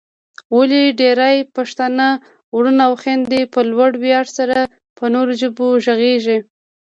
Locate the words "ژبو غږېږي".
5.41-6.37